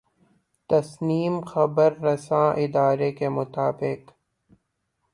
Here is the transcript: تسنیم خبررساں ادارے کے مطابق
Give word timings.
تسنیم 0.69 1.35
خبررساں 1.51 2.47
ادارے 2.63 3.11
کے 3.17 3.29
مطابق 3.37 3.99